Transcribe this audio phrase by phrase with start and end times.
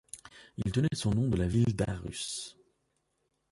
[0.57, 2.57] Il tenait son nom de la ville d’Århus.